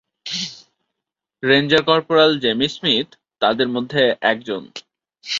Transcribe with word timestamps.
Ranger 1.43 1.83
corporal 1.83 2.31
Jamie 2.39 2.67
Smith 2.67 3.07
তাদের 3.41 3.67
মধ্যে 3.67 4.01
একজন। 4.23 4.61